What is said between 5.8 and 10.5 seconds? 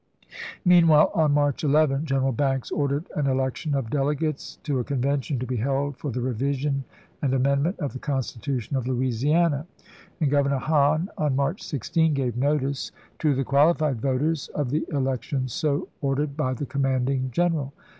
for the revision and amendment of the constitution of Louisiana"; and